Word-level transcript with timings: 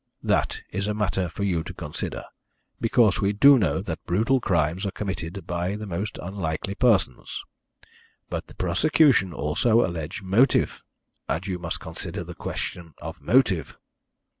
That 0.23 0.61
is 0.71 0.87
a 0.87 0.95
matter 0.95 1.29
for 1.29 1.43
you 1.43 1.61
to 1.63 1.75
consider, 1.75 2.23
because 2.79 3.21
we 3.21 3.33
do 3.33 3.59
know 3.59 3.83
that 3.83 4.03
brutal 4.07 4.39
crimes 4.41 4.83
are 4.83 4.89
committed 4.89 5.45
by 5.45 5.75
the 5.75 5.85
most 5.85 6.17
unlikely 6.23 6.73
persons. 6.73 7.43
But 8.27 8.47
the 8.47 8.55
prosecution 8.55 9.31
also 9.31 9.85
allege 9.85 10.23
motive, 10.23 10.81
and 11.29 11.45
you 11.45 11.59
must 11.59 11.81
consider 11.81 12.23
the 12.23 12.33
question 12.33 12.95
of 12.99 13.21
motive. 13.21 13.77